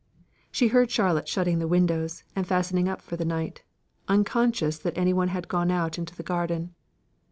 [0.51, 3.61] She heard Charlotte shutting the windows, and fastening up for the night,
[4.07, 6.73] unconscious that any one had gone out into the garden.